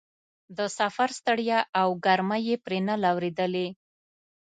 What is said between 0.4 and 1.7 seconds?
د سفر ستړیا